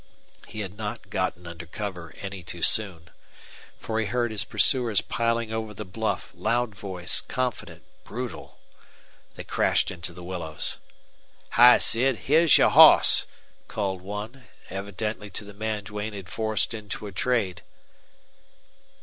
He 0.47 0.61
had 0.61 0.77
not 0.79 1.11
gotten 1.11 1.45
under 1.45 1.67
cover 1.67 2.11
any 2.21 2.41
too 2.41 2.63
soon. 2.63 3.11
For 3.77 3.99
he 3.99 4.07
heard 4.07 4.31
his 4.31 4.45
pursuers 4.45 4.99
piling 4.99 5.53
over 5.53 5.75
the 5.75 5.85
bluff, 5.85 6.31
loud 6.33 6.73
voiced, 6.73 7.27
confident, 7.27 7.83
brutal. 8.03 8.57
They 9.35 9.43
crashed 9.43 9.91
into 9.91 10.11
the 10.11 10.23
willows. 10.23 10.79
"Hi, 11.51 11.77
Sid! 11.77 12.21
Heah's 12.25 12.57
your 12.57 12.69
hoss!" 12.69 13.27
called 13.67 14.01
one, 14.01 14.45
evidently 14.71 15.29
to 15.29 15.43
the 15.45 15.53
man 15.53 15.83
Duane 15.83 16.13
had 16.13 16.29
forced 16.29 16.73
into 16.73 17.05
a 17.05 17.11
trade. 17.11 17.61